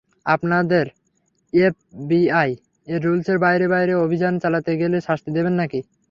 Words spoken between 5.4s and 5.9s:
নাকি?